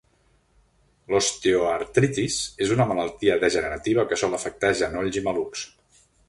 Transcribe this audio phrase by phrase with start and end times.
[1.13, 5.69] L'osteoartritis és una malaltia degenerativa que sol afectar genolls i malucs.